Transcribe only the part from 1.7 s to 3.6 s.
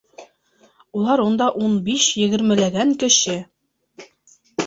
биш-егермеләгән кеше.